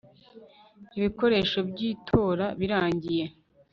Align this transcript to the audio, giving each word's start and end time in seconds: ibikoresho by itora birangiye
ibikoresho 0.97 1.59
by 1.69 1.79
itora 1.91 2.45
birangiye 2.59 3.25